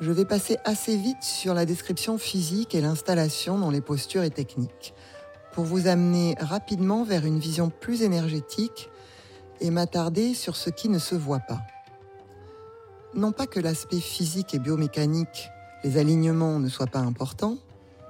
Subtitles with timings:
[0.00, 4.30] je vais passer assez vite sur la description physique et l'installation dans les postures et
[4.30, 4.94] techniques,
[5.52, 8.90] pour vous amener rapidement vers une vision plus énergétique
[9.60, 11.60] et m'attarder sur ce qui ne se voit pas.
[13.14, 15.48] Non pas que l'aspect physique et biomécanique,
[15.84, 17.58] les alignements ne soient pas importants,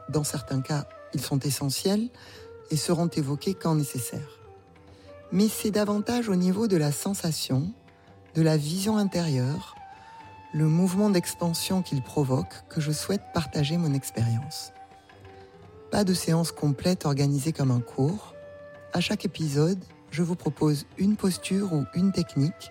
[0.08, 2.08] dans certains cas ils sont essentiels
[2.70, 4.40] et seront évoqués quand nécessaire.
[5.32, 7.72] Mais c'est davantage au niveau de la sensation,
[8.34, 9.74] de la vision intérieure,
[10.54, 14.72] le mouvement d'expansion qu'il provoque que je souhaite partager mon expérience.
[15.90, 18.34] Pas de séance complète organisée comme un cours.
[18.92, 19.82] À chaque épisode,
[20.12, 22.70] je vous propose une posture ou une technique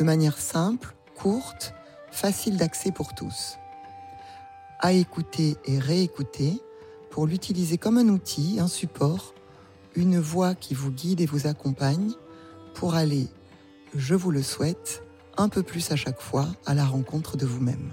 [0.00, 1.72] de manière simple, courte,
[2.10, 3.58] facile d'accès pour tous.
[4.80, 6.60] À écouter et réécouter
[7.10, 9.34] pour l'utiliser comme un outil, un support,
[9.94, 12.10] une voix qui vous guide et vous accompagne
[12.74, 13.28] pour aller,
[13.94, 15.03] je vous le souhaite,
[15.36, 17.92] un peu plus à chaque fois à la rencontre de vous-même.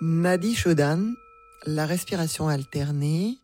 [0.00, 1.14] Nadi Shodan,
[1.64, 3.38] la respiration alternée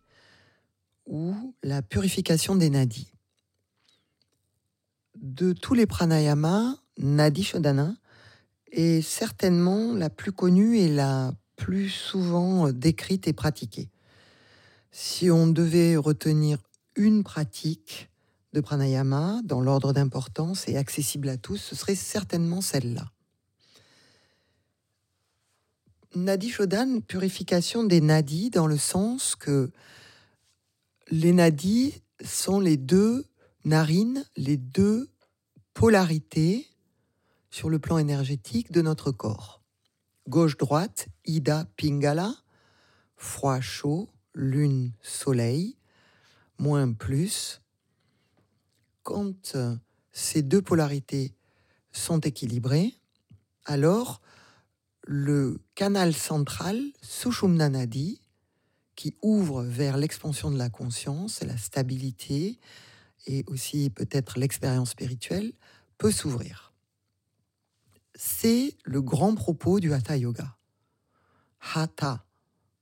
[1.07, 3.13] ou la purification des nadis.
[5.17, 7.95] De tous les pranayamas, Nadi Shodhana
[8.71, 13.92] est certainement la plus connue et la plus souvent décrite et pratiquée.
[14.93, 16.59] Si on devait retenir
[16.97, 18.11] une pratique
[18.53, 23.11] de pranayama dans l'ordre d'importance et accessible à tous, ce serait certainement celle-là.
[26.15, 29.71] Nadi Shodan, purification des nadis dans le sens que
[31.11, 33.25] les nadis sont les deux
[33.65, 35.09] narines, les deux
[35.73, 36.67] polarités
[37.51, 39.63] sur le plan énergétique de notre corps.
[40.29, 42.35] Gauche-droite, Ida Pingala,
[43.17, 45.77] froid-chaud, lune, soleil,
[46.59, 47.61] moins plus,
[49.03, 49.77] quand euh,
[50.13, 51.35] ces deux polarités
[51.93, 52.95] sont équilibrées,
[53.65, 54.21] alors
[55.05, 58.21] le canal central, Sushumna Nadi,
[58.95, 62.59] qui ouvre vers l'expansion de la conscience la stabilité,
[63.27, 65.53] et aussi peut-être l'expérience spirituelle,
[65.99, 66.73] peut s'ouvrir.
[68.15, 70.57] C'est le grand propos du Hatha Yoga.
[71.75, 72.25] Hatha,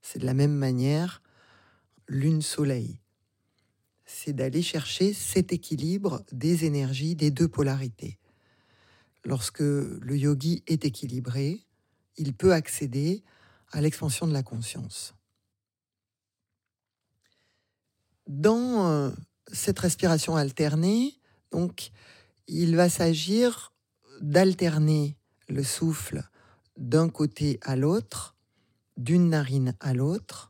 [0.03, 1.23] c'est de la même manière
[2.11, 3.01] lune-soleil.
[4.05, 8.19] C'est d'aller chercher cet équilibre des énergies des deux polarités.
[9.25, 11.65] Lorsque le yogi est équilibré,
[12.17, 13.23] il peut accéder
[13.71, 15.15] à l'expansion de la conscience.
[18.27, 19.11] Dans euh,
[19.53, 21.15] cette respiration alternée,
[21.53, 21.91] donc,
[22.49, 23.73] il va s'agir
[24.21, 25.17] d'alterner
[25.49, 26.23] le souffle
[26.77, 28.37] d'un côté à l'autre,
[28.97, 30.50] d'une narine à l'autre,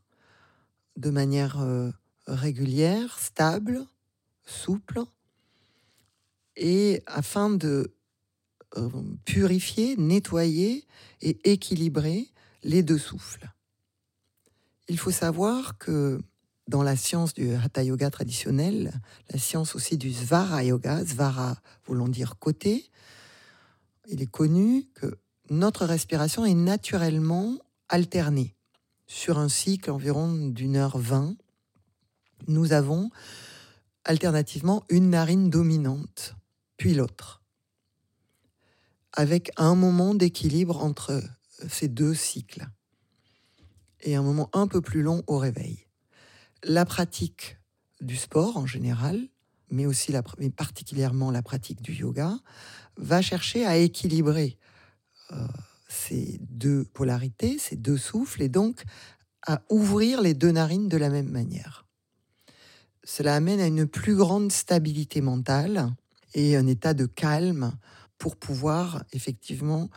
[1.01, 1.59] de manière
[2.27, 3.87] régulière, stable,
[4.45, 5.03] souple,
[6.57, 7.95] et afin de
[9.25, 10.87] purifier, nettoyer
[11.23, 12.29] et équilibrer
[12.63, 13.51] les deux souffles.
[14.89, 16.21] Il faut savoir que
[16.69, 18.93] dans la science du Hatha Yoga traditionnel,
[19.31, 21.57] la science aussi du Svara Yoga, Svara
[21.87, 22.91] voulant dire côté,
[24.07, 25.19] il est connu que
[25.49, 27.59] notre respiration est naturellement
[27.89, 28.55] alternée
[29.11, 31.37] sur un cycle environ d'une heure vingt,
[32.47, 33.11] nous avons
[34.05, 36.37] alternativement une narine dominante,
[36.77, 37.43] puis l'autre,
[39.13, 41.25] avec un moment d'équilibre entre
[41.69, 42.69] ces deux cycles
[44.03, 45.89] et un moment un peu plus long au réveil.
[46.63, 47.59] La pratique
[48.01, 49.27] du sport en général,
[49.73, 50.23] mais aussi la,
[50.57, 52.39] particulièrement la pratique du yoga,
[52.97, 54.57] va chercher à équilibrer
[55.33, 55.49] euh,
[55.91, 58.83] ces deux polarités, ces deux souffles, et donc
[59.47, 61.87] à ouvrir les deux narines de la même manière.
[63.05, 65.91] Cela amène à une plus grande stabilité mentale
[66.35, 67.73] et un état de calme
[68.19, 69.89] pour pouvoir effectivement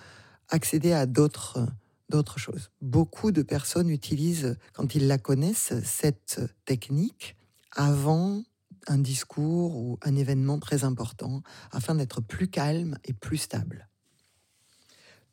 [0.49, 1.67] accéder à d'autres
[2.09, 2.69] d'autres choses.
[2.81, 7.35] Beaucoup de personnes utilisent, quand ils la connaissent, cette technique
[7.71, 8.43] avant
[8.87, 11.41] un discours ou un événement très important,
[11.71, 13.89] afin d'être plus calme et plus stable.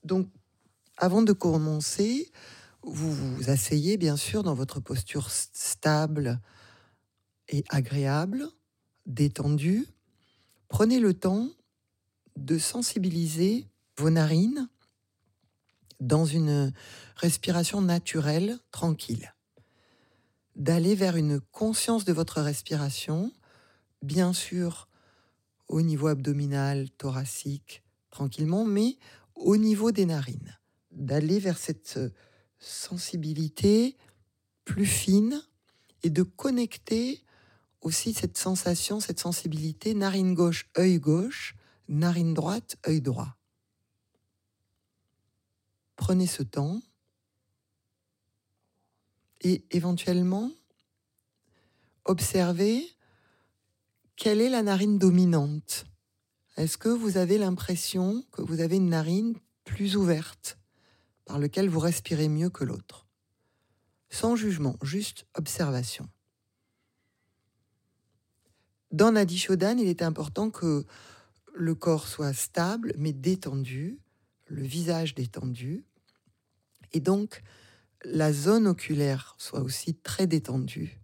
[0.05, 0.29] Donc,
[1.01, 2.31] avant de commencer,
[2.83, 6.41] vous vous asseyez bien sûr dans votre posture stable
[7.49, 8.47] et agréable,
[9.07, 9.87] détendue.
[10.69, 11.49] Prenez le temps
[12.37, 13.67] de sensibiliser
[13.97, 14.69] vos narines
[16.01, 16.73] dans une
[17.17, 19.35] respiration naturelle, tranquille.
[20.55, 23.33] D'aller vers une conscience de votre respiration,
[24.03, 24.87] bien sûr
[25.69, 28.99] au niveau abdominal, thoracique, tranquillement, mais
[29.35, 30.60] au niveau des narines.
[31.01, 31.99] D'aller vers cette
[32.61, 33.97] sensibilité
[34.65, 35.43] plus fine
[36.05, 37.25] et de connecter
[37.81, 41.57] aussi cette sensation, cette sensibilité, narine gauche, œil gauche,
[41.89, 43.37] narine droite, œil droit.
[45.97, 46.81] Prenez ce temps
[49.41, 50.53] et éventuellement
[52.05, 52.87] observez
[54.17, 55.87] quelle est la narine dominante.
[56.57, 60.60] Est-ce que vous avez l'impression que vous avez une narine plus ouverte?
[61.31, 63.07] Par laquelle vous respirez mieux que l'autre
[64.09, 66.09] Sans jugement, juste observation.
[68.91, 70.85] Dans Nadi Shodan, il est important que
[71.55, 74.01] le corps soit stable mais détendu,
[74.47, 75.85] le visage détendu,
[76.93, 77.45] et donc
[78.05, 81.01] la zone oculaire soit aussi très détendue,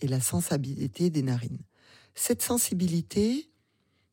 [0.00, 1.66] et la sensibilité des narines.
[2.14, 3.50] Cette sensibilité,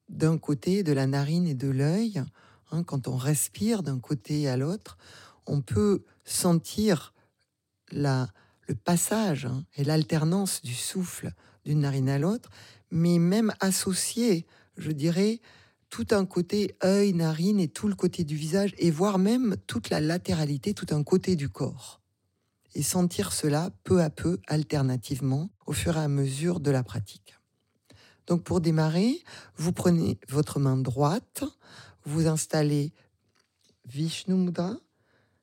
[0.09, 2.21] d'un côté, de la narine et de l'œil,
[2.71, 4.97] hein, quand on respire d'un côté à l'autre,
[5.45, 7.13] on peut sentir
[7.91, 8.29] la,
[8.67, 11.31] le passage hein, et l'alternance du souffle
[11.65, 12.49] d'une narine à l'autre,
[12.91, 14.45] mais même associer,
[14.77, 15.41] je dirais,
[15.89, 19.89] tout un côté œil, narine et tout le côté du visage, et voire même toute
[19.89, 22.01] la latéralité, tout un côté du corps.
[22.75, 27.35] Et sentir cela peu à peu, alternativement, au fur et à mesure de la pratique.
[28.27, 29.23] Donc pour démarrer,
[29.57, 31.43] vous prenez votre main droite,
[32.05, 32.93] vous installez
[33.85, 34.75] Vishnu Mudra,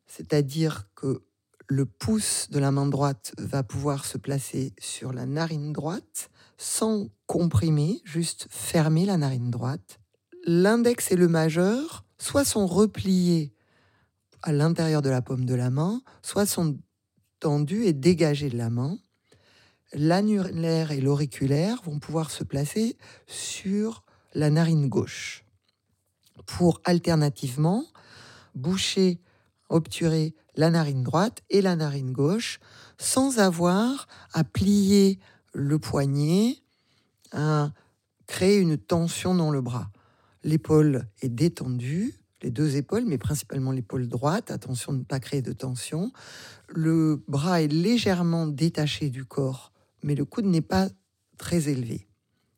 [0.06, 1.22] c'est-à-dire que
[1.68, 7.08] le pouce de la main droite va pouvoir se placer sur la narine droite sans
[7.26, 9.98] comprimer, juste fermer la narine droite.
[10.44, 13.52] L'index et le majeur soit sont repliés
[14.42, 16.78] à l'intérieur de la paume de la main, soit sont
[17.40, 18.98] tendus et dégagés de la main.
[19.92, 24.04] L'annulaire et l'auriculaire vont pouvoir se placer sur
[24.34, 25.45] la narine gauche
[26.44, 27.84] pour alternativement
[28.54, 29.20] boucher,
[29.68, 32.60] obturer la narine droite et la narine gauche
[32.98, 35.18] sans avoir à plier
[35.52, 36.56] le poignet,
[37.32, 37.70] à
[38.26, 39.90] créer une tension dans le bras.
[40.42, 44.50] L'épaule est détendue, les deux épaules, mais principalement l'épaule droite.
[44.50, 46.12] Attention de ne pas créer de tension.
[46.68, 49.72] Le bras est légèrement détaché du corps,
[50.02, 50.88] mais le coude n'est pas
[51.38, 52.06] très élevé.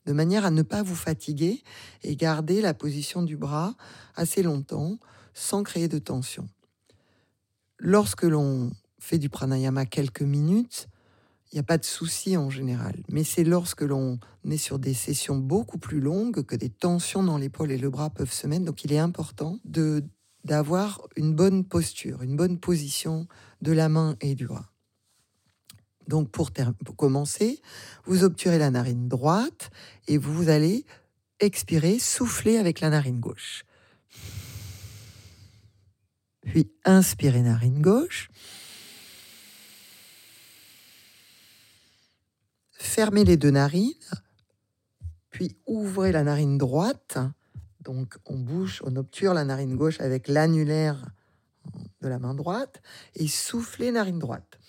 [0.05, 1.63] De manière à ne pas vous fatiguer
[2.03, 3.75] et garder la position du bras
[4.15, 4.97] assez longtemps
[5.33, 6.47] sans créer de tension.
[7.77, 10.89] Lorsque l'on fait du pranayama quelques minutes,
[11.51, 13.03] il n'y a pas de souci en général.
[13.09, 14.19] Mais c'est lorsque l'on
[14.49, 18.09] est sur des sessions beaucoup plus longues que des tensions dans l'épaule et le bras
[18.09, 18.65] peuvent se mettre.
[18.65, 19.59] Donc il est important
[20.43, 23.27] d'avoir une bonne posture, une bonne position
[23.61, 24.68] de la main et du bras.
[26.09, 26.51] Donc pour,
[26.97, 27.61] commencer,
[28.05, 29.69] vous obturez la narine droite
[30.07, 30.83] et vous allez
[31.39, 33.63] expirer, souffler avec la narine gauche.
[36.41, 38.31] Puis inspirez narine gauche.
[42.71, 43.93] Fermez les deux narines.
[45.29, 47.19] Puis ouvrez la narine droite.
[47.81, 51.05] Donc on bouche, on obture la narine gauche avec l'annulaire
[52.01, 52.81] de la main droite
[53.13, 54.59] et soufflez narine droite.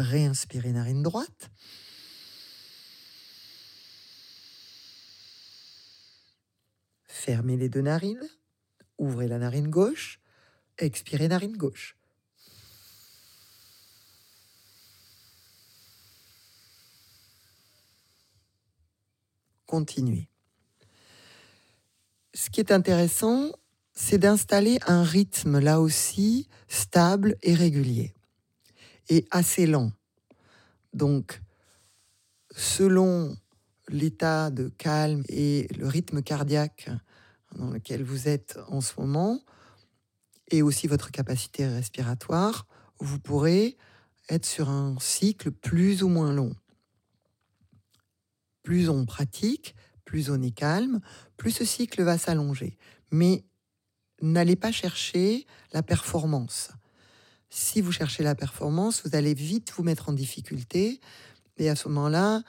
[0.00, 1.50] Réinspirez narine droite.
[7.06, 8.26] Fermez les deux narines,
[8.96, 10.18] ouvrez la narine gauche,
[10.78, 11.96] expirez narine gauche.
[19.66, 20.28] Continuez.
[22.32, 23.52] Ce qui est intéressant,
[23.92, 28.14] c'est d'installer un rythme là aussi stable et régulier
[29.10, 29.92] et assez lent.
[30.94, 31.42] Donc,
[32.52, 33.36] selon
[33.88, 36.88] l'état de calme et le rythme cardiaque
[37.56, 39.40] dans lequel vous êtes en ce moment,
[40.50, 42.66] et aussi votre capacité respiratoire,
[42.98, 43.76] vous pourrez
[44.28, 46.54] être sur un cycle plus ou moins long.
[48.62, 49.74] Plus on pratique,
[50.04, 51.00] plus on est calme,
[51.36, 52.78] plus ce cycle va s'allonger.
[53.10, 53.44] Mais
[54.22, 56.70] n'allez pas chercher la performance.
[57.50, 61.00] Si vous cherchez la performance, vous allez vite vous mettre en difficulté.
[61.58, 62.42] Et à ce moment-là,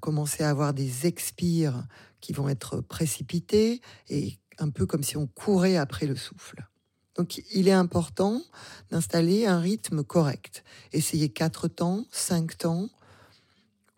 [0.00, 1.86] commencer à avoir des expires
[2.20, 6.66] qui vont être précipités et un peu comme si on courait après le souffle.
[7.14, 8.42] Donc il est important
[8.90, 10.64] d'installer un rythme correct.
[10.92, 12.88] Essayez quatre temps, cinq temps,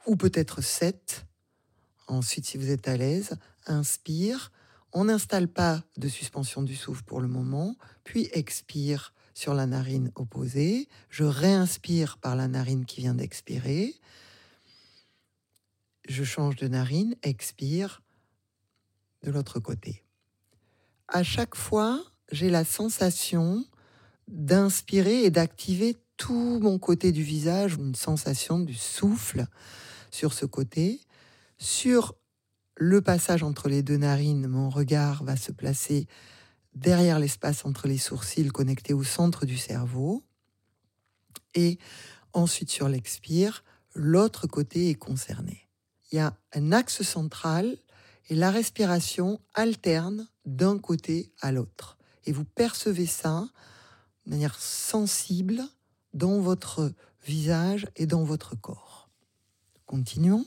[0.07, 1.27] ou peut-être 7.
[2.07, 4.53] Ensuite, si vous êtes à l'aise, inspire.
[4.93, 10.11] On n'installe pas de suspension du souffle pour le moment, puis expire sur la narine
[10.17, 10.89] opposée.
[11.11, 13.95] Je réinspire par la narine qui vient d'expirer.
[16.09, 18.03] Je change de narine, expire
[19.23, 20.03] de l'autre côté.
[21.07, 22.03] À chaque fois,
[22.33, 23.65] j'ai la sensation
[24.27, 29.47] d'inspirer et d'activer tout mon côté du visage, une sensation du souffle
[30.11, 31.01] sur ce côté.
[31.59, 32.17] Sur
[32.75, 36.09] le passage entre les deux narines, mon regard va se placer
[36.81, 40.25] derrière l'espace entre les sourcils connectés au centre du cerveau.
[41.55, 41.79] Et
[42.33, 45.69] ensuite sur l'expire, l'autre côté est concerné.
[46.11, 47.77] Il y a un axe central
[48.29, 51.99] et la respiration alterne d'un côté à l'autre.
[52.25, 53.49] Et vous percevez ça
[54.27, 55.63] de manière sensible
[56.15, 56.93] dans votre
[57.27, 59.11] visage et dans votre corps.
[59.87, 60.47] Continuons.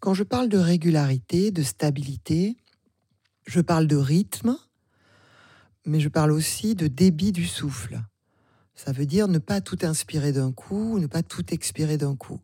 [0.00, 2.56] Quand je parle de régularité, de stabilité,
[3.46, 4.56] je parle de rythme,
[5.86, 8.00] mais je parle aussi de débit du souffle.
[8.74, 12.40] Ça veut dire ne pas tout inspirer d'un coup, ne pas tout expirer d'un coup.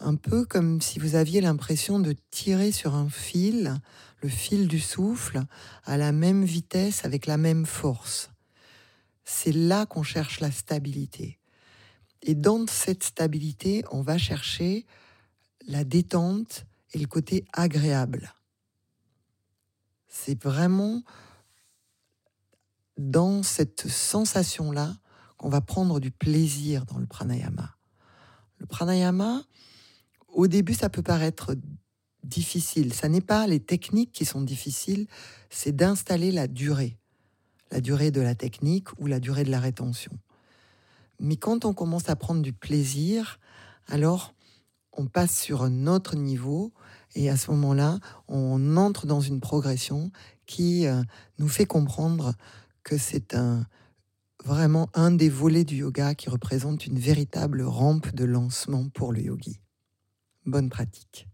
[0.00, 3.74] Un peu comme si vous aviez l'impression de tirer sur un fil,
[4.22, 5.42] le fil du souffle,
[5.84, 8.30] à la même vitesse, avec la même force.
[9.24, 11.38] C'est là qu'on cherche la stabilité.
[12.22, 14.86] Et dans cette stabilité, on va chercher
[15.66, 18.32] la détente et le côté agréable.
[20.08, 21.02] C'est vraiment
[22.96, 24.96] dans cette sensation-là
[25.36, 27.76] qu'on va prendre du plaisir dans le pranayama.
[28.58, 29.42] Le pranayama,
[30.28, 31.56] au début, ça peut paraître
[32.22, 32.94] difficile.
[32.94, 35.06] Ça n'est pas les techniques qui sont difficiles,
[35.50, 36.96] c'est d'installer la durée.
[37.70, 40.12] La durée de la technique ou la durée de la rétention.
[41.18, 43.40] Mais quand on commence à prendre du plaisir,
[43.88, 44.34] alors
[44.96, 46.72] on passe sur un autre niveau
[47.14, 47.98] et à ce moment-là,
[48.28, 50.10] on entre dans une progression
[50.46, 51.02] qui euh,
[51.38, 52.34] nous fait comprendre
[52.82, 53.34] que c'est
[54.44, 59.22] vraiment un des volets du yoga qui représente une véritable rampe de lancement pour le
[59.22, 59.60] yogi.
[60.44, 61.26] Bonne pratique.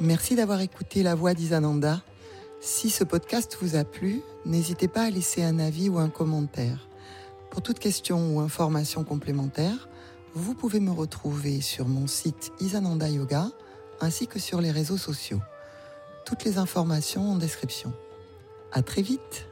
[0.00, 2.02] Merci d'avoir écouté la voix d'Isananda.
[2.62, 6.88] Si ce podcast vous a plu, n'hésitez pas à laisser un avis ou un commentaire.
[7.50, 9.88] Pour toute question ou information complémentaire,
[10.34, 13.50] vous pouvez me retrouver sur mon site Isananda Yoga
[14.02, 15.40] ainsi que sur les réseaux sociaux.
[16.26, 17.94] Toutes les informations en description.
[18.72, 19.49] À très vite!